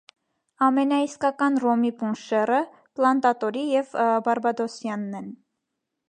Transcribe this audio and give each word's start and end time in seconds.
«Ամենաիսկական» 0.67 1.59
ռոմի 1.63 1.91
պունշերը՝ 1.99 2.57
պլանտատորի 2.99 3.65
և 3.73 3.93
բարբադոսյանն 4.29 5.19
են։ 5.21 5.29